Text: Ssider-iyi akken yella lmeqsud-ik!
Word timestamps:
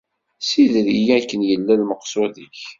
Ssider-iyi 0.41 1.09
akken 1.17 1.41
yella 1.49 1.73
lmeqsud-ik! 1.81 2.59